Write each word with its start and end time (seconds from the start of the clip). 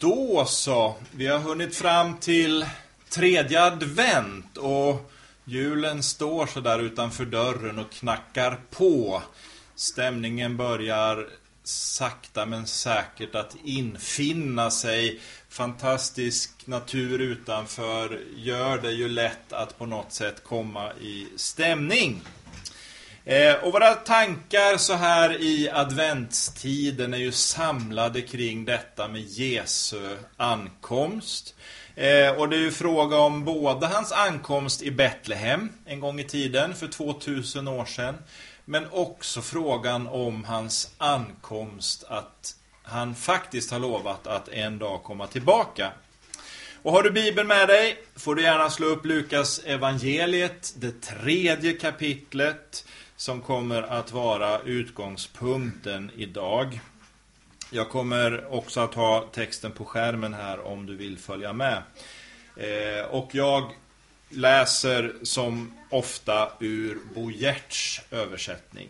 Då 0.00 0.44
så, 0.46 0.96
vi 1.10 1.26
har 1.26 1.38
hunnit 1.38 1.76
fram 1.76 2.16
till 2.16 2.66
tredje 3.08 3.62
advent 3.62 4.56
och 4.56 5.10
julen 5.44 6.02
står 6.02 6.46
så 6.46 6.60
där 6.60 6.78
utanför 6.78 7.24
dörren 7.24 7.78
och 7.78 7.90
knackar 7.90 8.58
på. 8.70 9.22
Stämningen 9.74 10.56
börjar 10.56 11.28
sakta 11.64 12.46
men 12.46 12.66
säkert 12.66 13.34
att 13.34 13.56
infinna 13.64 14.70
sig. 14.70 15.20
Fantastisk 15.48 16.66
natur 16.66 17.18
utanför 17.18 18.20
gör 18.36 18.78
det 18.78 18.92
ju 18.92 19.08
lätt 19.08 19.52
att 19.52 19.78
på 19.78 19.86
något 19.86 20.12
sätt 20.12 20.44
komma 20.44 20.92
i 20.92 21.26
stämning. 21.36 22.22
Eh, 23.28 23.54
och 23.54 23.72
våra 23.72 23.94
tankar 23.94 24.76
så 24.76 24.94
här 24.94 25.42
i 25.42 25.70
adventstiden 25.70 27.14
är 27.14 27.18
ju 27.18 27.32
samlade 27.32 28.22
kring 28.22 28.64
detta 28.64 29.08
med 29.08 29.20
Jesu 29.22 30.16
ankomst. 30.36 31.54
Eh, 31.94 32.30
och 32.30 32.48
det 32.48 32.56
är 32.56 32.60
ju 32.60 32.70
fråga 32.70 33.16
om 33.16 33.44
både 33.44 33.86
hans 33.86 34.12
ankomst 34.12 34.82
i 34.82 34.90
Betlehem 34.90 35.68
en 35.86 36.00
gång 36.00 36.20
i 36.20 36.24
tiden 36.24 36.74
för 36.74 36.86
2000 36.86 37.68
år 37.68 37.84
sedan. 37.84 38.14
Men 38.64 38.86
också 38.90 39.42
frågan 39.42 40.06
om 40.06 40.44
hans 40.44 40.90
ankomst 40.98 42.04
att 42.08 42.54
han 42.82 43.14
faktiskt 43.14 43.70
har 43.70 43.78
lovat 43.78 44.26
att 44.26 44.48
en 44.48 44.78
dag 44.78 45.02
komma 45.02 45.26
tillbaka. 45.26 45.92
Och 46.82 46.92
har 46.92 47.02
du 47.02 47.10
Bibeln 47.10 47.48
med 47.48 47.68
dig 47.68 47.96
får 48.16 48.34
du 48.34 48.42
gärna 48.42 48.70
slå 48.70 48.86
upp 48.86 49.04
Lukas 49.04 49.60
evangeliet, 49.64 50.74
det 50.76 51.00
tredje 51.00 51.72
kapitlet 51.72 52.84
som 53.18 53.40
kommer 53.40 53.82
att 53.82 54.12
vara 54.12 54.60
utgångspunkten 54.60 56.10
idag. 56.16 56.80
Jag 57.70 57.88
kommer 57.88 58.52
också 58.52 58.80
att 58.80 58.94
ha 58.94 59.28
texten 59.32 59.72
på 59.72 59.84
skärmen 59.84 60.34
här 60.34 60.60
om 60.60 60.86
du 60.86 60.96
vill 60.96 61.18
följa 61.18 61.52
med. 61.52 61.82
Eh, 62.56 63.04
och 63.10 63.34
jag 63.34 63.72
läser 64.28 65.14
som 65.22 65.72
ofta 65.90 66.52
ur 66.60 66.98
Bo 67.14 67.30
Gerts 67.30 68.00
översättning. 68.10 68.88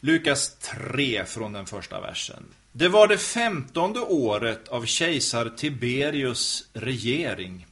Lukas 0.00 0.56
3 0.58 1.24
från 1.24 1.52
den 1.52 1.66
första 1.66 2.00
versen. 2.00 2.44
Det 2.72 2.88
var 2.88 3.08
det 3.08 3.18
femtonde 3.18 4.00
året 4.00 4.68
av 4.68 4.84
kejsar 4.84 5.52
Tiberius 5.56 6.68
regering. 6.72 7.66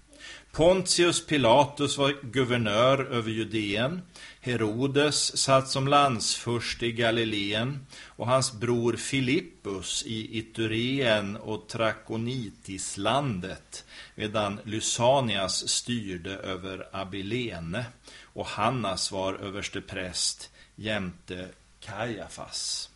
Pontius 0.59 1.27
Pilatus 1.27 1.98
var 1.98 2.14
guvernör 2.23 3.05
över 3.05 3.31
Judeen. 3.31 4.03
Herodes 4.41 5.37
satt 5.37 5.69
som 5.69 5.89
landsfurst 5.89 6.83
i 6.83 6.92
Galileen 6.92 7.87
och 8.05 8.27
hans 8.27 8.53
bror 8.53 8.97
Filippus 8.97 10.05
i 10.06 10.39
Itureen 10.39 11.36
och 11.36 11.69
Trakonitislandet 11.69 13.84
medan 14.14 14.61
Lysanias 14.64 15.69
styrde 15.69 16.36
över 16.36 16.89
Abilene 16.92 17.84
och 18.23 18.47
Hannas 18.47 19.12
var 19.12 19.34
överstepräst 19.34 20.51
jämte 20.77 21.48
Kajafas. 21.81 22.91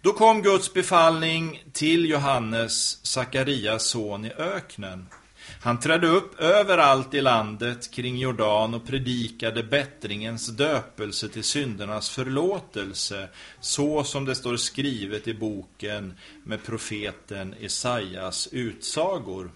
Då 0.00 0.12
kom 0.12 0.42
Guds 0.42 0.72
befallning 0.72 1.64
till 1.72 2.10
Johannes, 2.10 3.06
Sakarias 3.06 3.84
son 3.84 4.24
i 4.24 4.30
öknen. 4.30 5.06
Han 5.60 5.80
trädde 5.80 6.06
upp 6.06 6.40
överallt 6.40 7.14
i 7.14 7.20
landet 7.20 7.90
kring 7.90 8.18
Jordan 8.18 8.74
och 8.74 8.86
predikade 8.86 9.62
bättringens 9.62 10.46
döpelse 10.46 11.28
till 11.28 11.44
syndernas 11.44 12.10
förlåtelse, 12.10 13.28
så 13.60 14.04
som 14.04 14.24
det 14.24 14.34
står 14.34 14.56
skrivet 14.56 15.28
i 15.28 15.34
boken 15.34 16.14
med 16.44 16.64
profeten 16.64 17.54
Esaias 17.60 18.48
utsagor. 18.52 19.50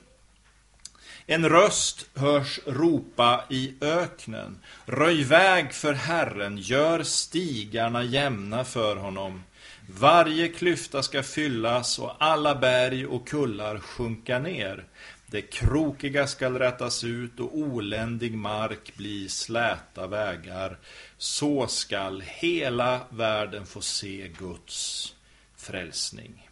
En 1.26 1.48
röst 1.48 2.06
hörs 2.14 2.60
ropa 2.66 3.44
i 3.50 3.74
öknen. 3.80 4.58
Röj 4.84 5.24
väg 5.24 5.72
för 5.72 5.92
Herren, 5.92 6.58
gör 6.58 7.02
stigarna 7.02 8.04
jämna 8.04 8.64
för 8.64 8.96
honom. 8.96 9.42
Varje 9.88 10.48
klyfta 10.48 11.02
ska 11.02 11.22
fyllas 11.22 11.98
och 11.98 12.12
alla 12.18 12.54
berg 12.54 13.06
och 13.06 13.28
kullar 13.28 13.78
sjunka 13.78 14.38
ner. 14.38 14.84
Det 15.26 15.42
krokiga 15.42 16.26
skall 16.26 16.58
rätas 16.58 17.04
ut 17.04 17.40
och 17.40 17.58
oländig 17.58 18.34
mark 18.34 18.96
bli 18.96 19.28
släta 19.28 20.06
vägar. 20.06 20.78
Så 21.18 21.66
skall 21.66 22.22
hela 22.26 23.00
världen 23.10 23.66
få 23.66 23.80
se 23.80 24.30
Guds 24.38 25.14
frälsning. 25.56 26.48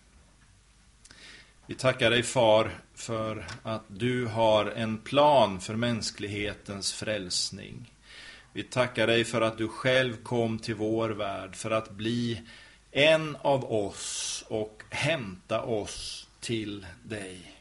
Vi 1.67 1.75
tackar 1.75 2.11
dig 2.11 2.23
far 2.23 2.71
för 2.95 3.47
att 3.63 3.85
du 3.89 4.27
har 4.27 4.67
en 4.67 4.99
plan 4.99 5.61
för 5.61 5.75
mänsklighetens 5.75 6.93
frälsning. 6.93 7.93
Vi 8.53 8.63
tackar 8.63 9.07
dig 9.07 9.25
för 9.25 9.41
att 9.41 9.59
du 9.59 9.69
själv 9.69 10.17
kom 10.23 10.59
till 10.59 10.75
vår 10.75 11.11
värld 11.11 11.57
för 11.57 11.71
att 11.71 11.91
bli 11.91 12.43
en 12.95 13.37
av 13.43 13.73
oss 13.73 14.45
och 14.49 14.83
hämta 14.91 15.63
oss 15.63 16.29
till 16.41 16.87
dig. 17.03 17.55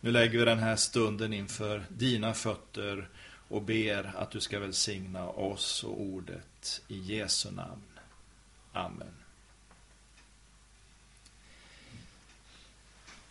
Nu 0.00 0.10
lägger 0.10 0.38
vi 0.38 0.44
den 0.44 0.58
här 0.58 0.76
stunden 0.76 1.32
inför 1.32 1.84
dina 1.88 2.34
fötter 2.34 3.08
och 3.48 3.62
ber 3.62 4.12
att 4.16 4.30
du 4.30 4.40
ska 4.40 4.58
välsigna 4.58 5.28
oss 5.28 5.84
och 5.84 6.00
ordet 6.00 6.82
i 6.88 6.98
Jesu 6.98 7.50
namn. 7.50 7.82
Amen. 8.72 9.14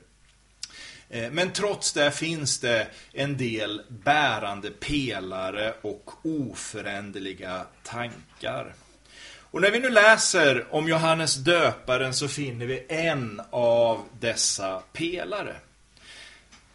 Eh, 1.10 1.32
men 1.32 1.52
trots 1.52 1.94
det 1.94 2.12
finns 2.12 2.60
det 2.60 2.88
en 3.14 3.38
del 3.38 3.82
bärande 3.90 4.72
pelare 4.72 5.74
och 5.82 6.12
oföränderliga 6.24 7.66
tankar. 7.84 8.74
Och 9.52 9.62
när 9.62 9.72
vi 9.72 9.80
nu 9.80 9.90
läser 9.90 10.74
om 10.74 10.88
Johannes 10.88 11.36
döparen 11.36 12.14
så 12.14 12.28
finner 12.28 12.66
vi 12.66 12.86
en 12.90 13.42
av 13.50 14.04
dessa 14.20 14.84
pelare. 14.94 15.56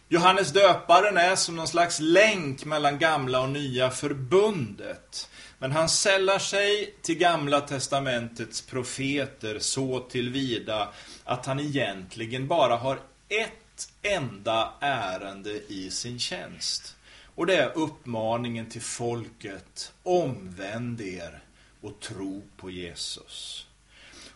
Johannes 0.09 0.51
döparen 0.51 1.17
är 1.17 1.35
som 1.35 1.55
någon 1.55 1.67
slags 1.67 1.99
länk 1.99 2.65
mellan 2.65 2.99
gamla 2.99 3.41
och 3.41 3.49
nya 3.49 3.89
förbundet. 3.89 5.29
Men 5.59 5.71
han 5.71 5.89
sällar 5.89 6.39
sig 6.39 6.95
till 7.01 7.17
gamla 7.17 7.61
testamentets 7.61 8.61
profeter 8.61 9.59
så 9.59 9.99
tillvida 9.99 10.89
att 11.23 11.45
han 11.45 11.59
egentligen 11.59 12.47
bara 12.47 12.75
har 12.75 12.99
ett 13.29 13.89
enda 14.01 14.73
ärende 14.79 15.61
i 15.67 15.89
sin 15.91 16.19
tjänst. 16.19 16.95
Och 17.35 17.45
det 17.45 17.55
är 17.55 17.77
uppmaningen 17.77 18.69
till 18.69 18.81
folket, 18.81 19.91
omvänd 20.03 21.01
er 21.01 21.43
och 21.87 21.99
tro 21.99 22.43
på 22.57 22.69
Jesus. 22.69 23.67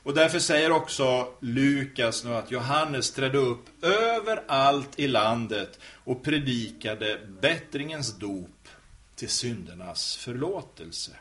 Och 0.03 0.13
därför 0.13 0.39
säger 0.39 0.71
också 0.71 1.27
Lukas 1.39 2.23
nu 2.23 2.35
att 2.35 2.51
Johannes 2.51 3.11
trädde 3.11 3.37
upp 3.37 3.83
överallt 3.83 4.99
i 4.99 5.07
landet 5.07 5.79
och 5.83 6.23
predikade 6.23 7.19
bättringens 7.41 8.17
dop 8.17 8.67
till 9.15 9.29
syndernas 9.29 10.17
förlåtelse. 10.17 11.11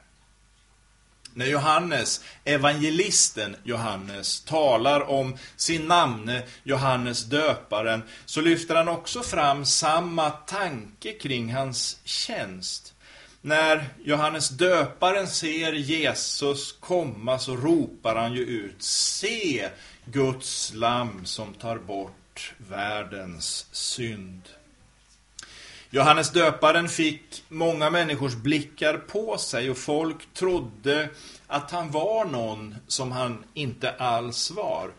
När 1.34 1.46
Johannes, 1.46 2.24
evangelisten 2.44 3.56
Johannes, 3.64 4.40
talar 4.40 5.00
om 5.00 5.36
sin 5.56 5.86
namne 5.86 6.42
Johannes 6.62 7.24
döparen 7.24 8.02
så 8.26 8.40
lyfter 8.40 8.74
han 8.74 8.88
också 8.88 9.22
fram 9.22 9.64
samma 9.64 10.30
tanke 10.30 11.12
kring 11.12 11.52
hans 11.52 11.98
tjänst. 12.04 12.94
När 13.42 13.88
Johannes 14.04 14.48
döparen 14.48 15.28
ser 15.28 15.72
Jesus 15.72 16.72
komma 16.72 17.38
så 17.38 17.56
ropar 17.56 18.16
han 18.16 18.32
ju 18.32 18.40
ut 18.40 18.82
Se 18.82 19.68
Guds 20.04 20.72
lam 20.74 21.24
som 21.24 21.54
tar 21.54 21.78
bort 21.78 22.54
världens 22.56 23.66
synd. 23.72 24.42
Johannes 25.90 26.30
döparen 26.30 26.88
fick 26.88 27.42
många 27.48 27.90
människors 27.90 28.34
blickar 28.34 28.96
på 28.96 29.38
sig 29.38 29.70
och 29.70 29.78
folk 29.78 30.34
trodde 30.34 31.08
att 31.46 31.70
han 31.70 31.90
var 31.90 32.24
någon 32.24 32.76
som 32.86 33.12
han 33.12 33.44
inte 33.54 33.90
alls 33.90 34.50
var. 34.50 34.90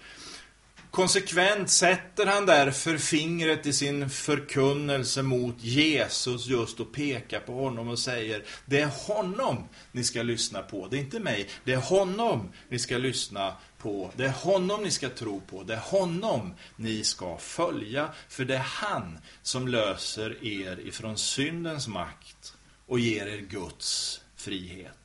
Konsekvent 0.92 1.70
sätter 1.70 2.26
han 2.26 2.46
därför 2.46 2.98
fingret 2.98 3.66
i 3.66 3.74
sin 3.74 4.10
förkunnelse 4.10 5.22
mot 5.22 5.56
Jesus 5.64 6.48
just 6.48 6.80
och 6.80 6.92
pekar 6.92 7.40
på 7.40 7.54
honom 7.54 7.88
och 7.88 8.00
säger 8.00 8.44
Det 8.66 8.82
är 8.82 8.92
honom 9.08 9.68
ni 9.92 10.04
ska 10.04 10.24
lyssna 10.24 10.62
på, 10.62 10.88
det 10.88 10.98
är 10.98 11.00
inte 11.00 11.20
mig. 11.20 11.50
Det 11.64 11.74
är 11.74 11.78
honom 11.78 12.52
ni 12.70 12.80
ska 12.80 12.98
lyssna 12.98 13.56
på, 13.78 14.12
det 14.16 14.26
är 14.26 14.30
honom 14.30 14.84
ni 14.84 14.92
ska 14.92 15.10
tro 15.10 15.42
på, 15.42 15.64
det 15.64 15.74
är 15.74 15.80
honom 15.80 16.54
ni 16.76 17.04
ska 17.04 17.38
följa. 17.38 18.10
För 18.30 18.46
det 18.46 18.56
är 18.56 18.66
han 18.66 19.18
som 19.42 19.68
löser 19.68 20.46
er 20.46 20.80
ifrån 20.80 21.18
syndens 21.18 21.88
makt 21.88 22.54
och 22.88 23.00
ger 23.00 23.28
er 23.28 23.42
Guds 23.42 24.22
frihet. 24.36 25.01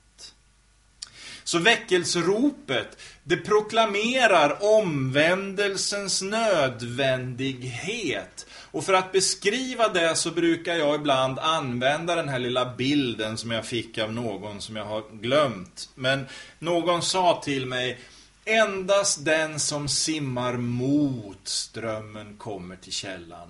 Så 1.46 1.58
väckelseropet, 1.58 2.98
det 3.24 3.36
proklamerar 3.36 4.58
omvändelsens 4.60 6.22
nödvändighet. 6.22 8.46
Och 8.70 8.84
för 8.84 8.92
att 8.92 9.12
beskriva 9.12 9.88
det 9.88 10.16
så 10.16 10.30
brukar 10.30 10.74
jag 10.74 10.94
ibland 10.94 11.38
använda 11.38 12.14
den 12.14 12.28
här 12.28 12.38
lilla 12.38 12.74
bilden 12.74 13.36
som 13.36 13.50
jag 13.50 13.66
fick 13.66 13.98
av 13.98 14.12
någon 14.12 14.60
som 14.60 14.76
jag 14.76 14.84
har 14.84 15.20
glömt. 15.20 15.88
Men 15.94 16.26
någon 16.58 17.02
sa 17.02 17.42
till 17.44 17.66
mig, 17.66 17.98
endast 18.44 19.24
den 19.24 19.60
som 19.60 19.88
simmar 19.88 20.56
mot 20.56 21.48
strömmen 21.48 22.36
kommer 22.38 22.76
till 22.76 22.92
källan. 22.92 23.48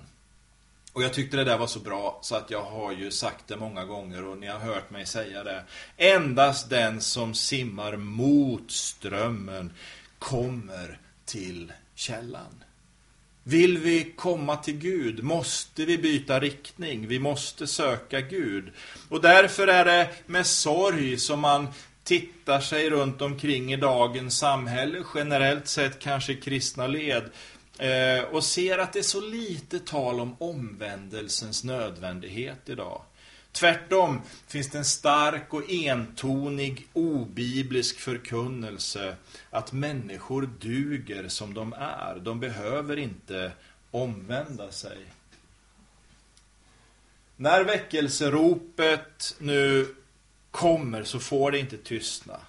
Och 0.97 1.03
jag 1.03 1.13
tyckte 1.13 1.37
det 1.37 1.43
där 1.43 1.57
var 1.57 1.67
så 1.67 1.79
bra 1.79 2.19
så 2.21 2.35
att 2.35 2.51
jag 2.51 2.61
har 2.61 2.91
ju 2.91 3.11
sagt 3.11 3.47
det 3.47 3.57
många 3.57 3.85
gånger 3.85 4.25
och 4.25 4.37
ni 4.37 4.47
har 4.47 4.59
hört 4.59 4.89
mig 4.89 5.05
säga 5.05 5.43
det. 5.43 5.63
Endast 5.97 6.69
den 6.69 7.01
som 7.01 7.33
simmar 7.33 7.97
mot 7.97 8.71
strömmen 8.71 9.73
kommer 10.19 10.99
till 11.25 11.73
källan. 11.95 12.63
Vill 13.43 13.77
vi 13.77 14.13
komma 14.15 14.55
till 14.55 14.77
Gud 14.77 15.23
måste 15.23 15.85
vi 15.85 15.97
byta 15.97 16.39
riktning. 16.39 17.07
Vi 17.07 17.19
måste 17.19 17.67
söka 17.67 18.21
Gud. 18.21 18.71
Och 19.09 19.21
därför 19.21 19.67
är 19.67 19.85
det 19.85 20.09
med 20.25 20.45
sorg 20.45 21.17
som 21.17 21.39
man 21.39 21.67
tittar 22.03 22.59
sig 22.59 22.89
runt 22.89 23.21
omkring 23.21 23.73
i 23.73 23.77
dagens 23.77 24.37
samhälle, 24.37 25.03
generellt 25.15 25.67
sett 25.67 25.99
kanske 25.99 26.33
kristna 26.33 26.87
led, 26.87 27.29
Eh, 27.79 28.23
och 28.23 28.43
ser 28.43 28.77
att 28.77 28.93
det 28.93 28.99
är 28.99 29.03
så 29.03 29.21
lite 29.21 29.79
tal 29.79 30.19
om 30.19 30.35
omvändelsens 30.39 31.63
nödvändighet 31.63 32.69
idag. 32.69 33.01
Tvärtom 33.51 34.21
finns 34.47 34.69
det 34.69 34.77
en 34.77 34.85
stark 34.85 35.53
och 35.53 35.69
entonig 35.69 36.87
obiblisk 36.93 37.99
förkunnelse 37.99 39.15
att 39.49 39.71
människor 39.71 40.49
duger 40.59 41.27
som 41.27 41.53
de 41.53 41.73
är. 41.73 42.19
De 42.21 42.39
behöver 42.39 42.97
inte 42.97 43.51
omvända 43.91 44.71
sig. 44.71 44.97
När 47.35 47.63
väckelseropet 47.63 49.35
nu 49.39 49.95
kommer 50.51 51.03
så 51.03 51.19
får 51.19 51.51
det 51.51 51.59
inte 51.59 51.77
tystna. 51.77 52.39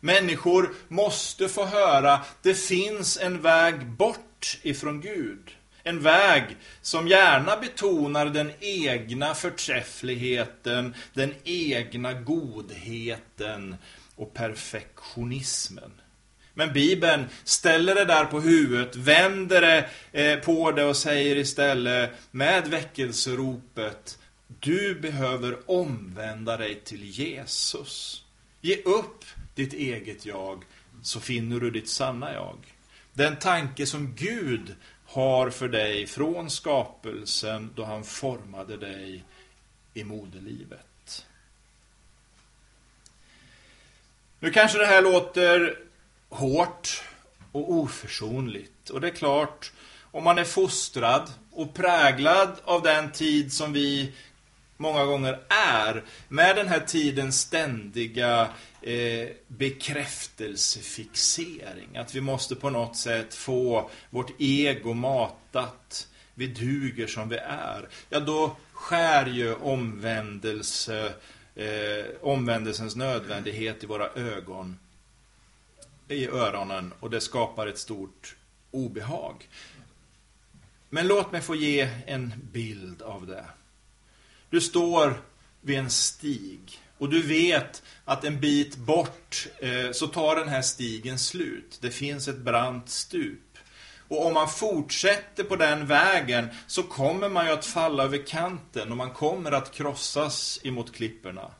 Människor 0.00 0.74
måste 0.88 1.48
få 1.48 1.64
höra 1.64 2.20
det 2.42 2.54
finns 2.54 3.18
en 3.18 3.42
väg 3.42 3.86
bort 3.86 4.35
ifrån 4.62 5.00
Gud. 5.00 5.56
En 5.82 6.02
väg 6.02 6.56
som 6.82 7.08
gärna 7.08 7.56
betonar 7.56 8.26
den 8.26 8.52
egna 8.60 9.34
förträffligheten, 9.34 10.94
den 11.14 11.34
egna 11.44 12.12
godheten 12.12 13.76
och 14.16 14.34
perfektionismen. 14.34 15.92
Men 16.54 16.72
Bibeln 16.72 17.24
ställer 17.44 17.94
det 17.94 18.04
där 18.04 18.24
på 18.24 18.40
huvudet, 18.40 18.96
vänder 18.96 19.60
det 19.60 19.88
eh, 20.12 20.38
på 20.38 20.72
det 20.72 20.84
och 20.84 20.96
säger 20.96 21.36
istället 21.36 22.10
med 22.30 22.68
väckelseropet 22.68 24.18
Du 24.60 24.94
behöver 24.94 25.70
omvända 25.70 26.56
dig 26.56 26.80
till 26.84 27.04
Jesus. 27.04 28.24
Ge 28.60 28.76
upp 28.76 29.24
ditt 29.54 29.72
eget 29.72 30.26
jag 30.26 30.64
så 31.02 31.20
finner 31.20 31.60
du 31.60 31.70
ditt 31.70 31.88
sanna 31.88 32.32
jag. 32.32 32.75
Den 33.16 33.36
tanke 33.36 33.86
som 33.86 34.14
Gud 34.14 34.74
har 35.06 35.50
för 35.50 35.68
dig 35.68 36.06
från 36.06 36.50
skapelsen 36.50 37.70
då 37.74 37.84
han 37.84 38.04
formade 38.04 38.76
dig 38.76 39.24
i 39.94 40.04
moderlivet. 40.04 41.26
Nu 44.40 44.50
kanske 44.50 44.78
det 44.78 44.86
här 44.86 45.02
låter 45.02 45.78
hårt 46.28 47.02
och 47.52 47.72
oförsonligt. 47.72 48.90
Och 48.90 49.00
det 49.00 49.08
är 49.08 49.14
klart, 49.14 49.72
om 50.10 50.24
man 50.24 50.38
är 50.38 50.44
fostrad 50.44 51.32
och 51.52 51.74
präglad 51.74 52.60
av 52.64 52.82
den 52.82 53.12
tid 53.12 53.52
som 53.52 53.72
vi 53.72 54.12
många 54.76 55.04
gånger 55.04 55.40
är, 55.48 56.04
med 56.28 56.56
den 56.56 56.68
här 56.68 56.80
tidens 56.80 57.40
ständiga 57.40 58.48
eh, 58.82 59.28
bekräftelsefixering. 59.46 61.96
Att 61.96 62.14
vi 62.14 62.20
måste 62.20 62.54
på 62.54 62.70
något 62.70 62.96
sätt 62.96 63.34
få 63.34 63.90
vårt 64.10 64.30
ego 64.38 64.94
matat. 64.94 66.08
Vi 66.34 66.46
duger 66.46 67.06
som 67.06 67.28
vi 67.28 67.36
är. 67.36 67.88
Ja, 68.08 68.20
då 68.20 68.56
skär 68.72 69.26
ju 69.26 69.54
omvändelse, 69.54 71.14
eh, 71.54 72.04
omvändelsens 72.22 72.96
nödvändighet 72.96 73.84
i 73.84 73.86
våra 73.86 74.08
ögon, 74.08 74.78
i 76.08 76.28
öronen 76.28 76.92
och 77.00 77.10
det 77.10 77.20
skapar 77.20 77.66
ett 77.66 77.78
stort 77.78 78.36
obehag. 78.70 79.48
Men 80.90 81.06
låt 81.06 81.32
mig 81.32 81.40
få 81.40 81.54
ge 81.54 81.90
en 82.06 82.32
bild 82.52 83.02
av 83.02 83.26
det. 83.26 83.44
Du 84.50 84.60
står 84.60 85.20
vid 85.60 85.78
en 85.78 85.90
stig 85.90 86.80
och 86.98 87.08
du 87.08 87.22
vet 87.22 87.82
att 88.04 88.24
en 88.24 88.40
bit 88.40 88.76
bort 88.76 89.46
eh, 89.58 89.92
så 89.92 90.06
tar 90.06 90.36
den 90.36 90.48
här 90.48 90.62
stigen 90.62 91.18
slut. 91.18 91.78
Det 91.80 91.90
finns 91.90 92.28
ett 92.28 92.38
brant 92.38 92.88
stup. 92.88 93.40
Och 94.08 94.26
om 94.26 94.34
man 94.34 94.48
fortsätter 94.48 95.44
på 95.44 95.56
den 95.56 95.86
vägen 95.86 96.48
så 96.66 96.82
kommer 96.82 97.28
man 97.28 97.46
ju 97.46 97.52
att 97.52 97.66
falla 97.66 98.02
över 98.02 98.26
kanten 98.26 98.90
och 98.90 98.96
man 98.96 99.10
kommer 99.10 99.52
att 99.52 99.72
krossas 99.72 100.60
emot 100.64 100.94
klipporna. 100.94 101.50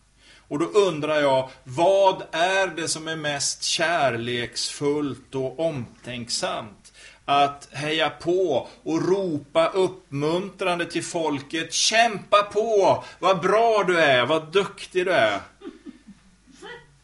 Och 0.48 0.58
då 0.58 0.64
undrar 0.64 1.20
jag, 1.20 1.50
vad 1.64 2.22
är 2.32 2.66
det 2.66 2.88
som 2.88 3.08
är 3.08 3.16
mest 3.16 3.62
kärleksfullt 3.62 5.34
och 5.34 5.60
omtänksamt? 5.60 6.85
Att 7.26 7.68
heja 7.72 8.10
på 8.10 8.68
och 8.82 9.08
ropa 9.08 9.68
uppmuntrande 9.68 10.86
till 10.86 11.04
folket. 11.04 11.72
Kämpa 11.72 12.42
på! 12.42 13.04
Vad 13.18 13.40
bra 13.40 13.84
du 13.86 14.00
är! 14.00 14.26
Vad 14.26 14.52
duktig 14.52 15.06
du 15.06 15.12
är! 15.12 15.40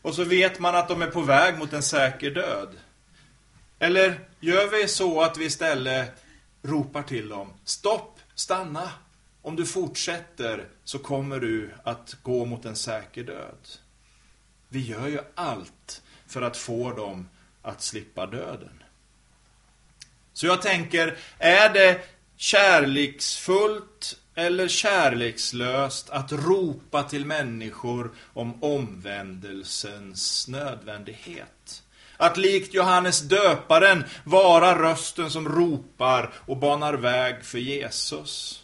Och 0.02 0.14
så 0.14 0.24
vet 0.24 0.58
man 0.58 0.74
att 0.74 0.88
de 0.88 1.02
är 1.02 1.10
på 1.10 1.20
väg 1.20 1.58
mot 1.58 1.72
en 1.72 1.82
säker 1.82 2.30
död. 2.30 2.68
Eller 3.78 4.20
gör 4.40 4.70
vi 4.70 4.88
så 4.88 5.20
att 5.20 5.38
vi 5.38 5.44
istället 5.44 6.10
ropar 6.62 7.02
till 7.02 7.28
dem. 7.28 7.52
Stopp! 7.64 8.18
Stanna! 8.34 8.90
om 9.42 9.56
du 9.56 9.66
fortsätter 9.66 10.68
så 10.84 10.98
kommer 10.98 11.40
du 11.40 11.70
att 11.84 12.16
gå 12.22 12.44
mot 12.44 12.64
en 12.64 12.76
säker 12.76 13.24
död. 13.24 13.68
Vi 14.68 14.80
gör 14.80 15.08
ju 15.08 15.18
allt 15.34 16.02
för 16.26 16.42
att 16.42 16.56
få 16.56 16.92
dem 16.92 17.28
att 17.62 17.82
slippa 17.82 18.26
döden. 18.26 18.81
Så 20.32 20.46
jag 20.46 20.62
tänker, 20.62 21.16
är 21.38 21.68
det 21.68 22.00
kärleksfullt 22.36 24.16
eller 24.34 24.68
kärlekslöst 24.68 26.10
att 26.10 26.32
ropa 26.32 27.02
till 27.02 27.26
människor 27.26 28.10
om 28.32 28.62
omvändelsens 28.62 30.48
nödvändighet? 30.48 31.82
Att 32.16 32.36
likt 32.36 32.74
Johannes 32.74 33.20
döparen 33.20 34.04
vara 34.24 34.82
rösten 34.82 35.30
som 35.30 35.48
ropar 35.48 36.32
och 36.46 36.56
banar 36.56 36.94
väg 36.94 37.44
för 37.44 37.58
Jesus. 37.58 38.61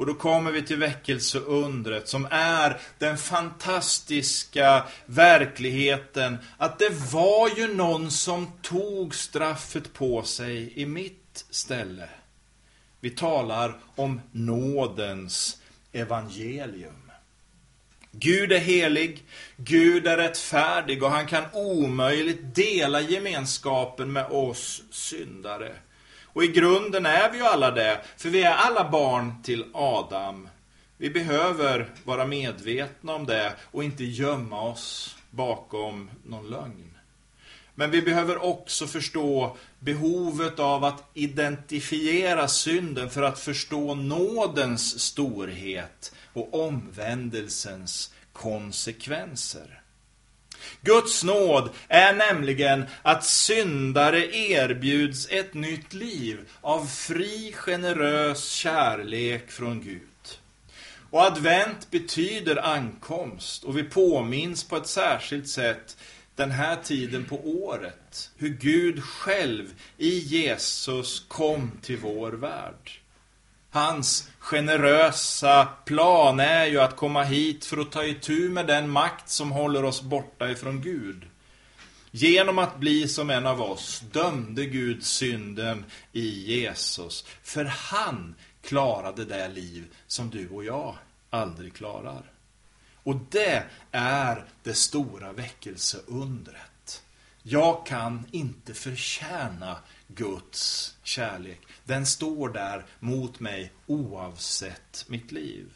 Och 0.00 0.06
då 0.06 0.14
kommer 0.14 0.52
vi 0.52 0.62
till 0.62 0.76
väckelseundret 0.76 2.08
som 2.08 2.28
är 2.30 2.80
den 2.98 3.18
fantastiska 3.18 4.84
verkligheten 5.06 6.38
att 6.56 6.78
det 6.78 7.12
var 7.12 7.50
ju 7.56 7.74
någon 7.74 8.10
som 8.10 8.46
tog 8.62 9.14
straffet 9.14 9.92
på 9.92 10.22
sig 10.22 10.72
i 10.74 10.86
mitt 10.86 11.44
ställe. 11.50 12.08
Vi 13.00 13.10
talar 13.10 13.78
om 13.96 14.20
nådens 14.32 15.58
evangelium. 15.92 17.10
Gud 18.12 18.52
är 18.52 18.58
helig, 18.58 19.24
Gud 19.56 20.06
är 20.06 20.16
rättfärdig 20.16 21.02
och 21.02 21.10
han 21.10 21.26
kan 21.26 21.44
omöjligt 21.52 22.54
dela 22.54 23.00
gemenskapen 23.00 24.12
med 24.12 24.26
oss 24.26 24.82
syndare. 24.90 25.72
Och 26.32 26.44
i 26.44 26.48
grunden 26.48 27.06
är 27.06 27.30
vi 27.30 27.38
ju 27.38 27.44
alla 27.44 27.70
det, 27.70 28.00
för 28.16 28.28
vi 28.28 28.42
är 28.42 28.54
alla 28.54 28.90
barn 28.90 29.42
till 29.42 29.64
Adam. 29.72 30.48
Vi 30.96 31.10
behöver 31.10 31.90
vara 32.04 32.26
medvetna 32.26 33.14
om 33.14 33.26
det 33.26 33.52
och 33.70 33.84
inte 33.84 34.04
gömma 34.04 34.62
oss 34.62 35.16
bakom 35.30 36.10
någon 36.24 36.50
lögn. 36.50 36.90
Men 37.74 37.90
vi 37.90 38.02
behöver 38.02 38.44
också 38.44 38.86
förstå 38.86 39.56
behovet 39.78 40.58
av 40.58 40.84
att 40.84 41.10
identifiera 41.14 42.48
synden 42.48 43.10
för 43.10 43.22
att 43.22 43.38
förstå 43.38 43.94
nådens 43.94 45.00
storhet 45.00 46.14
och 46.32 46.66
omvändelsens 46.66 48.14
konsekvenser. 48.32 49.79
Guds 50.82 51.24
nåd 51.24 51.70
är 51.88 52.14
nämligen 52.14 52.84
att 53.02 53.24
syndare 53.24 54.36
erbjuds 54.36 55.28
ett 55.30 55.54
nytt 55.54 55.94
liv 55.94 56.38
av 56.60 56.86
fri, 56.86 57.52
generös 57.56 58.50
kärlek 58.50 59.50
från 59.50 59.82
Gud. 59.82 60.00
Och 61.10 61.22
advent 61.22 61.90
betyder 61.90 62.66
ankomst 62.66 63.64
och 63.64 63.78
vi 63.78 63.82
påminns 63.82 64.64
på 64.64 64.76
ett 64.76 64.86
särskilt 64.86 65.48
sätt 65.48 65.96
den 66.34 66.50
här 66.50 66.76
tiden 66.76 67.24
på 67.24 67.36
året 67.48 68.30
hur 68.36 68.48
Gud 68.48 69.04
själv 69.04 69.74
i 69.98 70.18
Jesus 70.18 71.24
kom 71.28 71.72
till 71.82 71.96
vår 71.96 72.32
värld. 72.32 72.99
Hans 73.70 74.28
generösa 74.38 75.68
plan 75.84 76.40
är 76.40 76.66
ju 76.66 76.80
att 76.80 76.96
komma 76.96 77.22
hit 77.22 77.64
för 77.64 77.78
att 77.78 77.92
ta 77.92 78.04
itu 78.04 78.48
med 78.48 78.66
den 78.66 78.90
makt 78.90 79.28
som 79.28 79.52
håller 79.52 79.84
oss 79.84 80.02
borta 80.02 80.50
ifrån 80.50 80.80
Gud. 80.80 81.26
Genom 82.10 82.58
att 82.58 82.76
bli 82.76 83.08
som 83.08 83.30
en 83.30 83.46
av 83.46 83.62
oss 83.62 84.02
dömde 84.12 84.64
Gud 84.64 85.04
synden 85.04 85.84
i 86.12 86.54
Jesus. 86.54 87.24
För 87.42 87.64
han 87.64 88.34
klarade 88.62 89.24
det 89.24 89.48
liv 89.48 89.84
som 90.06 90.30
du 90.30 90.48
och 90.48 90.64
jag 90.64 90.94
aldrig 91.30 91.74
klarar. 91.74 92.22
Och 93.02 93.16
det 93.30 93.62
är 93.90 94.44
det 94.62 94.74
stora 94.74 95.32
väckelseundret. 95.32 97.02
Jag 97.42 97.86
kan 97.86 98.24
inte 98.30 98.74
förtjäna 98.74 99.76
Guds 100.14 100.94
kärlek. 101.02 101.60
Den 101.84 102.06
står 102.06 102.48
där 102.48 102.86
mot 103.00 103.40
mig 103.40 103.72
oavsett 103.86 105.04
mitt 105.08 105.32
liv. 105.32 105.72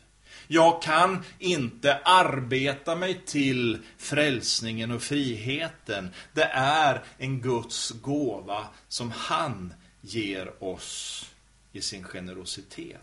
Jag 0.46 0.82
kan 0.82 1.24
inte 1.38 1.98
arbeta 2.04 2.96
mig 2.96 3.20
till 3.26 3.78
frälsningen 3.98 4.90
och 4.90 5.02
friheten. 5.02 6.10
Det 6.32 6.50
är 6.54 7.04
en 7.18 7.40
Guds 7.40 7.90
gåva 7.90 8.68
som 8.88 9.10
han 9.10 9.74
ger 10.00 10.64
oss 10.64 11.26
i 11.72 11.80
sin 11.80 12.04
generositet. 12.04 13.00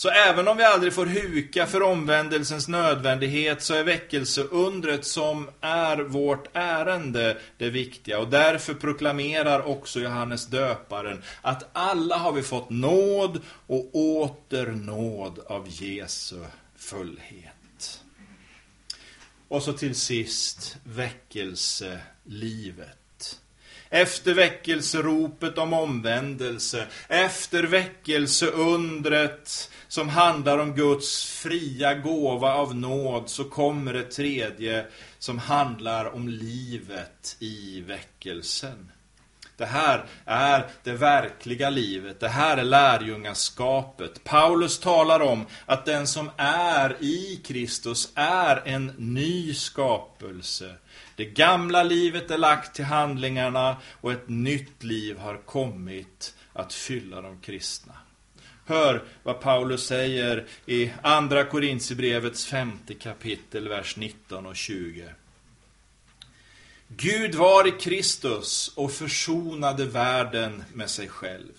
Så 0.00 0.08
även 0.08 0.48
om 0.48 0.56
vi 0.56 0.64
aldrig 0.64 0.92
får 0.92 1.06
huka 1.06 1.66
för 1.66 1.82
omvändelsens 1.82 2.68
nödvändighet 2.68 3.62
så 3.62 3.74
är 3.74 3.84
väckelseundret 3.84 5.04
som 5.04 5.50
är 5.60 5.96
vårt 5.96 6.48
ärende 6.52 7.36
det 7.58 7.70
viktiga. 7.70 8.18
Och 8.18 8.28
därför 8.28 8.74
proklamerar 8.74 9.66
också 9.66 10.00
Johannes 10.00 10.46
döparen 10.46 11.22
att 11.42 11.68
alla 11.72 12.16
har 12.16 12.32
vi 12.32 12.42
fått 12.42 12.70
nåd 12.70 13.40
och 13.66 13.94
åter 13.94 14.66
nåd 14.66 15.38
av 15.46 15.66
Jesu 15.68 16.36
fullhet. 16.76 18.00
Och 19.48 19.62
så 19.62 19.72
till 19.72 19.94
sist 19.94 20.76
väckelselivet. 20.84 22.96
Efter 23.92 24.34
väckelseropet 24.34 25.58
om 25.58 25.72
omvändelse, 25.72 26.86
efter 27.08 27.62
väckelseundret 27.62 29.69
som 29.90 30.08
handlar 30.08 30.58
om 30.58 30.74
Guds 30.74 31.24
fria 31.24 31.94
gåva 31.94 32.54
av 32.54 32.76
nåd, 32.76 33.28
så 33.28 33.44
kommer 33.44 33.92
det 33.92 34.02
tredje 34.02 34.86
som 35.18 35.38
handlar 35.38 36.14
om 36.14 36.28
livet 36.28 37.36
i 37.38 37.80
väckelsen. 37.80 38.90
Det 39.56 39.66
här 39.66 40.04
är 40.24 40.66
det 40.82 40.92
verkliga 40.92 41.70
livet. 41.70 42.20
Det 42.20 42.28
här 42.28 42.56
är 42.56 42.64
lärjungaskapet. 42.64 44.24
Paulus 44.24 44.78
talar 44.78 45.20
om 45.20 45.46
att 45.66 45.86
den 45.86 46.06
som 46.06 46.30
är 46.36 46.96
i 47.00 47.40
Kristus 47.44 48.12
är 48.14 48.62
en 48.64 48.86
ny 48.98 49.54
skapelse. 49.54 50.74
Det 51.16 51.24
gamla 51.24 51.82
livet 51.82 52.30
är 52.30 52.38
lagt 52.38 52.74
till 52.74 52.84
handlingarna 52.84 53.76
och 54.00 54.12
ett 54.12 54.28
nytt 54.28 54.82
liv 54.82 55.18
har 55.18 55.36
kommit 55.36 56.34
att 56.52 56.72
fylla 56.72 57.20
de 57.20 57.40
kristna. 57.40 57.94
Hör 58.70 59.04
vad 59.22 59.40
Paulus 59.40 59.86
säger 59.86 60.46
i 60.66 60.90
Andra 61.02 61.44
Korintierbrevets 61.44 62.46
femte 62.46 62.94
kapitel, 62.94 63.68
vers 63.68 63.96
19 63.96 64.46
och 64.46 64.56
20. 64.56 65.08
Gud 66.88 67.34
var 67.34 67.68
i 67.68 67.70
Kristus 67.70 68.72
och 68.76 68.92
försonade 68.92 69.84
världen 69.84 70.64
med 70.72 70.90
sig 70.90 71.08
själv. 71.08 71.52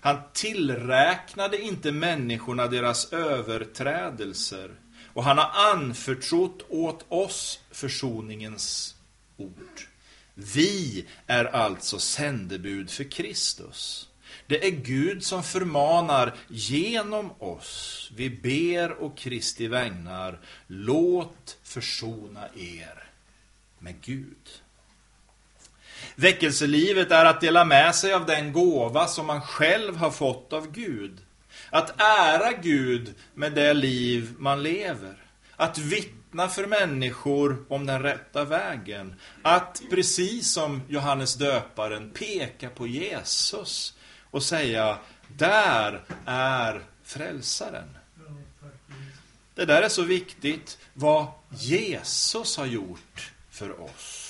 Han 0.00 0.16
tillräknade 0.32 1.62
inte 1.62 1.92
människorna 1.92 2.66
deras 2.66 3.12
överträdelser 3.12 4.70
och 5.14 5.24
han 5.24 5.38
har 5.38 5.72
anförtrott 5.72 6.66
åt 6.68 7.04
oss 7.08 7.60
försoningens 7.70 8.94
ord. 9.36 9.80
Vi 10.34 11.06
är 11.26 11.44
alltså 11.44 11.98
sändebud 11.98 12.90
för 12.90 13.04
Kristus. 13.04 14.08
Det 14.46 14.66
är 14.66 14.70
Gud 14.70 15.24
som 15.24 15.42
förmanar 15.42 16.34
genom 16.48 17.32
oss. 17.38 18.10
Vi 18.16 18.30
ber 18.30 18.90
och 18.90 19.18
Kristi 19.18 19.68
vägnar, 19.68 20.40
låt 20.66 21.58
försona 21.62 22.48
er 22.54 23.04
med 23.78 23.94
Gud. 24.00 24.60
Väckelselivet 26.14 27.10
är 27.10 27.24
att 27.24 27.40
dela 27.40 27.64
med 27.64 27.94
sig 27.94 28.14
av 28.14 28.26
den 28.26 28.52
gåva 28.52 29.06
som 29.06 29.26
man 29.26 29.40
själv 29.40 29.96
har 29.96 30.10
fått 30.10 30.52
av 30.52 30.72
Gud. 30.72 31.18
Att 31.70 32.00
ära 32.00 32.52
Gud 32.52 33.14
med 33.34 33.52
det 33.52 33.74
liv 33.74 34.34
man 34.38 34.62
lever. 34.62 35.16
Att 35.56 35.78
vittna 35.78 36.48
för 36.48 36.66
människor 36.66 37.64
om 37.68 37.86
den 37.86 38.02
rätta 38.02 38.44
vägen. 38.44 39.14
Att, 39.42 39.82
precis 39.90 40.52
som 40.52 40.82
Johannes 40.88 41.34
döparen, 41.34 42.10
peka 42.10 42.68
på 42.68 42.86
Jesus 42.86 43.96
och 44.30 44.42
säga, 44.42 44.98
där 45.28 46.02
är 46.26 46.82
frälsaren. 47.04 47.96
Det 49.54 49.64
där 49.64 49.82
är 49.82 49.88
så 49.88 50.02
viktigt, 50.02 50.78
vad 50.94 51.26
Jesus 51.50 52.56
har 52.56 52.66
gjort 52.66 53.32
för 53.50 53.80
oss. 53.80 54.26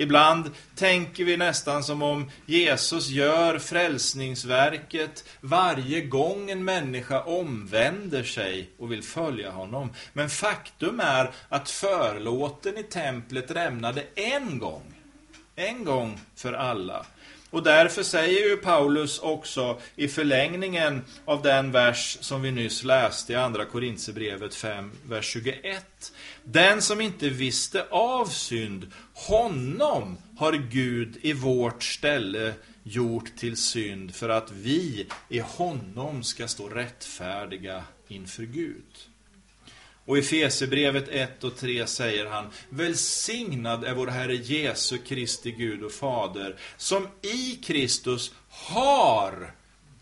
Ibland 0.00 0.50
tänker 0.74 1.24
vi 1.24 1.36
nästan 1.36 1.84
som 1.84 2.02
om 2.02 2.30
Jesus 2.46 3.08
gör 3.08 3.58
frälsningsverket 3.58 5.24
varje 5.40 6.00
gång 6.00 6.50
en 6.50 6.64
människa 6.64 7.22
omvänder 7.22 8.22
sig 8.24 8.70
och 8.78 8.92
vill 8.92 9.02
följa 9.02 9.50
honom. 9.50 9.92
Men 10.12 10.30
faktum 10.30 11.00
är 11.00 11.30
att 11.48 11.70
förlåten 11.70 12.78
i 12.78 12.82
templet 12.82 13.50
rämnade 13.50 14.04
en 14.14 14.58
gång. 14.58 14.94
En 15.56 15.84
gång 15.84 16.20
för 16.36 16.52
alla. 16.52 17.06
Och 17.50 17.62
därför 17.62 18.02
säger 18.02 18.48
ju 18.48 18.56
Paulus 18.56 19.18
också 19.18 19.80
i 19.96 20.08
förlängningen 20.08 21.04
av 21.24 21.42
den 21.42 21.72
vers 21.72 22.18
som 22.20 22.42
vi 22.42 22.50
nyss 22.50 22.84
läste 22.84 23.32
i 23.32 23.36
andra 23.36 23.64
Korintierbrevet 23.64 24.54
5, 24.54 24.92
vers 25.08 25.26
21. 25.26 26.12
Den 26.44 26.82
som 26.82 27.00
inte 27.00 27.28
visste 27.28 27.86
av 27.90 28.26
synd, 28.26 28.86
honom 29.14 30.18
har 30.36 30.52
Gud 30.52 31.16
i 31.22 31.32
vårt 31.32 31.82
ställe 31.82 32.54
gjort 32.82 33.36
till 33.36 33.56
synd 33.56 34.14
för 34.14 34.28
att 34.28 34.52
vi 34.52 35.06
i 35.28 35.38
honom 35.38 36.22
ska 36.22 36.48
stå 36.48 36.68
rättfärdiga 36.68 37.84
inför 38.08 38.42
Gud. 38.42 38.84
Och 40.04 40.18
i 40.18 40.22
Fesebrevet 40.22 41.08
1 41.08 41.44
och 41.44 41.56
3 41.56 41.86
säger 41.86 42.26
han 42.26 42.50
Välsignad 42.68 43.84
är 43.84 43.94
vår 43.94 44.06
Herre 44.06 44.34
Jesu 44.34 44.98
Kristi 44.98 45.52
Gud 45.52 45.82
och 45.82 45.92
Fader 45.92 46.56
som 46.76 47.08
i 47.22 47.56
Kristus 47.56 48.32
har 48.48 49.54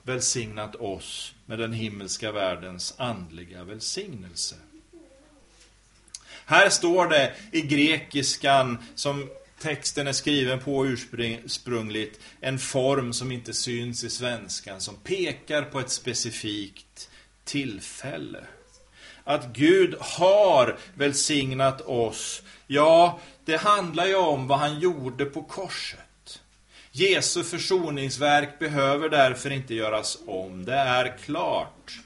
välsignat 0.03 0.75
oss 0.75 1.35
med 1.47 1.59
den 1.59 1.73
himmelska 1.73 2.33
världens 2.33 2.95
andliga 2.97 3.65
välsignelse. 3.65 4.55
Här 6.45 6.69
står 6.69 7.09
det 7.09 7.35
i 7.53 7.61
grekiskan 7.61 8.79
som 8.95 9.29
texten 9.59 10.07
är 10.07 10.13
skriven 10.13 10.61
på 10.61 10.87
ursprungligt 10.87 12.21
en 12.41 12.59
form 12.59 13.13
som 13.13 13.33
inte 13.33 13.55
syns 13.55 14.05
i 14.05 14.11
svenskan 14.11 14.81
som 14.81 14.97
pekar 14.97 15.63
på 15.63 15.81
ett 15.81 15.91
specifikt 15.91 17.11
tillfälle 17.45 18.45
att 19.29 19.47
Gud 19.47 19.95
har 20.01 20.79
välsignat 20.95 21.81
oss, 21.81 22.43
ja, 22.67 23.19
det 23.45 23.57
handlar 23.57 24.07
ju 24.07 24.15
om 24.15 24.47
vad 24.47 24.59
han 24.59 24.81
gjorde 24.81 25.25
på 25.25 25.43
korset. 25.43 26.41
Jesu 26.93 27.45
försoningsverk 27.45 28.59
behöver 28.59 29.09
därför 29.09 29.51
inte 29.51 29.75
göras 29.75 30.19
om. 30.27 30.65
Det 30.65 30.75
är 30.75 31.19
klart. 31.19 31.99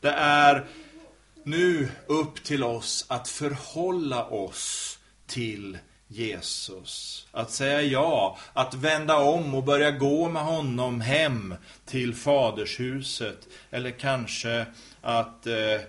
Det 0.00 0.10
är 0.10 0.66
nu 1.44 1.88
upp 2.06 2.44
till 2.44 2.64
oss 2.64 3.06
att 3.08 3.28
förhålla 3.28 4.24
oss 4.24 4.98
till 5.26 5.78
Jesus. 6.08 7.26
Att 7.30 7.50
säga 7.50 7.82
ja, 7.82 8.38
att 8.52 8.74
vända 8.74 9.16
om 9.16 9.54
och 9.54 9.64
börja 9.64 9.90
gå 9.90 10.28
med 10.28 10.42
honom 10.42 11.00
hem 11.00 11.54
till 11.86 12.14
fadershuset. 12.14 13.48
Eller 13.70 13.90
kanske 13.90 14.66
att 15.02 15.46
eh, 15.46 15.80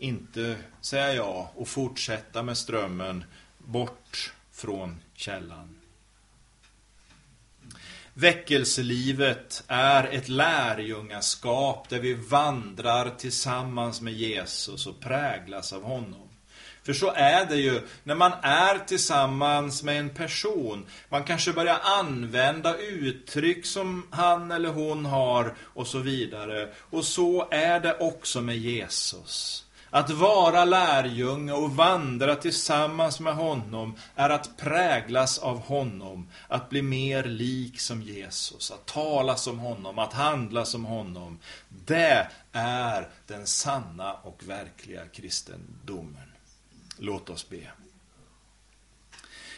inte 0.00 0.56
säga 0.80 1.14
ja 1.14 1.50
och 1.54 1.68
fortsätta 1.68 2.42
med 2.42 2.58
strömmen 2.58 3.24
bort 3.58 4.32
från 4.52 5.00
källan. 5.14 5.76
Väckelselivet 8.14 9.64
är 9.66 10.04
ett 10.04 10.28
lärjungaskap 10.28 11.88
där 11.88 11.98
vi 11.98 12.14
vandrar 12.14 13.10
tillsammans 13.18 14.00
med 14.00 14.12
Jesus 14.12 14.86
och 14.86 15.00
präglas 15.00 15.72
av 15.72 15.82
honom. 15.82 16.28
För 16.82 16.92
så 16.92 17.12
är 17.12 17.46
det 17.46 17.56
ju 17.56 17.80
när 18.04 18.14
man 18.14 18.32
är 18.42 18.78
tillsammans 18.78 19.82
med 19.82 20.00
en 20.00 20.10
person. 20.10 20.86
Man 21.08 21.24
kanske 21.24 21.52
börjar 21.52 21.78
använda 21.82 22.76
uttryck 22.78 23.66
som 23.66 24.06
han 24.10 24.50
eller 24.50 24.68
hon 24.68 25.04
har 25.04 25.54
och 25.60 25.86
så 25.86 25.98
vidare. 25.98 26.68
Och 26.90 27.04
så 27.04 27.48
är 27.50 27.80
det 27.80 27.98
också 27.98 28.40
med 28.40 28.58
Jesus. 28.58 29.64
Att 29.90 30.10
vara 30.10 30.64
lärjunge 30.64 31.52
och 31.52 31.76
vandra 31.76 32.36
tillsammans 32.36 33.20
med 33.20 33.34
honom 33.34 33.94
är 34.14 34.30
att 34.30 34.56
präglas 34.56 35.38
av 35.38 35.58
honom, 35.60 36.28
att 36.48 36.70
bli 36.70 36.82
mer 36.82 37.24
lik 37.24 37.80
som 37.80 38.02
Jesus, 38.02 38.70
att 38.70 38.86
tala 38.86 39.36
som 39.36 39.58
honom, 39.58 39.98
att 39.98 40.12
handla 40.12 40.64
som 40.64 40.84
honom. 40.84 41.38
Det 41.68 42.28
är 42.52 43.08
den 43.26 43.46
sanna 43.46 44.12
och 44.12 44.42
verkliga 44.46 45.06
kristendomen. 45.06 46.32
Låt 46.98 47.30
oss 47.30 47.48
be. 47.48 47.70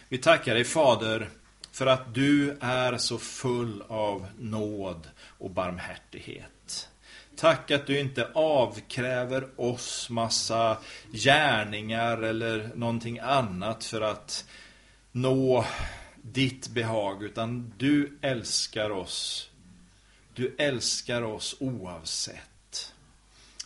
Vi 0.09 0.19
tackar 0.19 0.55
dig 0.55 0.65
Fader 0.65 1.31
för 1.73 1.87
att 1.87 2.15
du 2.15 2.59
är 2.61 2.97
så 2.97 3.19
full 3.19 3.83
av 3.89 4.27
nåd 4.39 5.09
och 5.39 5.51
barmhärtighet. 5.51 6.47
Tack 7.37 7.71
att 7.71 7.87
du 7.87 8.01
inte 8.01 8.29
avkräver 8.35 9.49
oss 9.61 10.11
massa 10.11 10.79
gärningar 11.13 12.23
eller 12.23 12.71
någonting 12.75 13.19
annat 13.19 13.85
för 13.85 14.01
att 14.01 14.45
nå 15.13 15.65
ditt 16.23 16.69
behag, 16.69 17.23
utan 17.23 17.73
du 17.79 18.19
älskar 18.23 18.91
oss. 18.91 19.51
Du 20.35 20.57
älskar 20.59 21.23
oss 21.23 21.57
oavsett. 21.61 22.93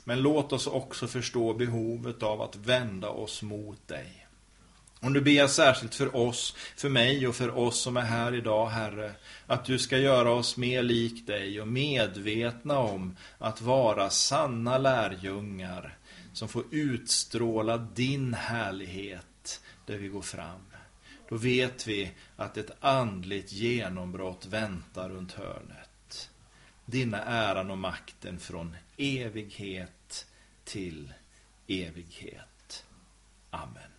Men 0.04 0.20
låt 0.20 0.52
oss 0.52 0.66
också 0.66 1.06
förstå 1.06 1.54
behovet 1.54 2.22
av 2.22 2.42
att 2.42 2.56
vända 2.56 3.08
oss 3.08 3.42
mot 3.42 3.88
dig. 3.88 4.25
Och 5.00 5.12
nu 5.12 5.20
ber 5.20 5.30
jag 5.30 5.50
särskilt 5.50 5.94
för 5.94 6.16
oss, 6.16 6.56
för 6.76 6.88
mig 6.88 7.26
och 7.26 7.36
för 7.36 7.58
oss 7.58 7.80
som 7.80 7.96
är 7.96 8.00
här 8.00 8.34
idag, 8.34 8.66
Herre, 8.66 9.12
att 9.46 9.64
du 9.64 9.78
ska 9.78 9.98
göra 9.98 10.30
oss 10.30 10.56
mer 10.56 10.82
lik 10.82 11.26
dig 11.26 11.60
och 11.60 11.68
medvetna 11.68 12.78
om 12.78 13.16
att 13.38 13.60
vara 13.60 14.10
sanna 14.10 14.78
lärjungar 14.78 15.96
som 16.32 16.48
får 16.48 16.64
utstråla 16.70 17.78
din 17.78 18.34
härlighet 18.34 19.60
där 19.86 19.96
vi 19.96 20.08
går 20.08 20.22
fram. 20.22 20.60
Då 21.28 21.36
vet 21.36 21.86
vi 21.86 22.10
att 22.36 22.56
ett 22.56 22.70
andligt 22.80 23.52
genombrott 23.52 24.46
väntar 24.46 25.08
runt 25.08 25.32
hörnet. 25.32 26.30
Dina 26.84 27.22
äran 27.22 27.70
och 27.70 27.78
makten 27.78 28.38
från 28.38 28.76
evighet 28.96 30.26
till 30.64 31.12
evighet. 31.66 32.84
Amen. 33.50 33.95